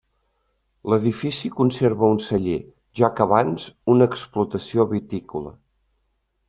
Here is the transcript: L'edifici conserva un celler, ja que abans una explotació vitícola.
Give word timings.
L'edifici 0.93 1.51
conserva 1.59 2.09
un 2.15 2.23
celler, 2.29 2.57
ja 3.01 3.13
que 3.19 3.27
abans 3.29 3.69
una 3.97 4.11
explotació 4.13 4.89
vitícola. 4.97 5.55